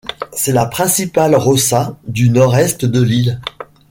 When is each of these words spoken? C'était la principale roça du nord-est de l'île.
C'était 0.33 0.53
la 0.53 0.65
principale 0.65 1.35
roça 1.35 1.95
du 2.07 2.31
nord-est 2.31 2.85
de 2.85 3.03
l'île. 3.03 3.39